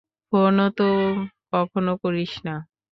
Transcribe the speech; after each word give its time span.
ফোনও 0.33 0.67
তো 0.77 0.87
কখনো 1.51 1.91
করিস 2.03 2.33
না। 2.45 2.55